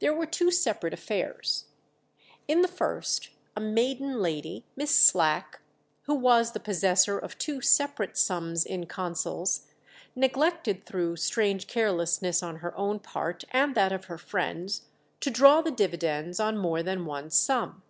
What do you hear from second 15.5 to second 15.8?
the